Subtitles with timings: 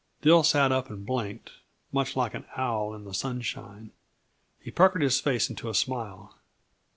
[0.23, 1.51] Dill sat up and blinked,
[1.91, 3.91] much like an owl in the sunshine.
[4.59, 6.39] He puckered his face into a smile.